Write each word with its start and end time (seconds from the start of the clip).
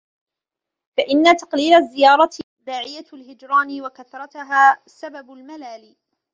فَإِنَّ 0.97 1.35
تَقْلِيلَ 1.37 1.73
الزِّيَارَةِ 1.73 2.29
دَاعِيَةُ 2.67 3.05
الْهِجْرَانِ، 3.13 3.81
وَكَثْرَتَهَا 3.81 4.77
سَبَبُ 4.85 5.31
الْمَلَالِ 5.33 5.95